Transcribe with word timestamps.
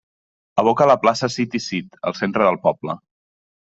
Aboca 0.63 0.83
a 0.85 0.87
la 0.93 0.95
plaça 1.03 1.31
Cid 1.35 1.59
i 1.61 1.63
Cid, 1.69 2.03
al 2.11 2.19
centre 2.25 2.51
del 2.53 2.63
poble. 2.69 3.03